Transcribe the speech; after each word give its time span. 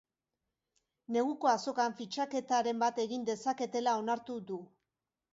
Neguko 1.17 1.49
azokan 1.51 1.93
fitxaketaren 1.99 2.79
bat 2.83 2.97
egin 3.03 3.27
dezaketela 3.27 3.93
onartu 4.05 4.39
du. 4.49 4.57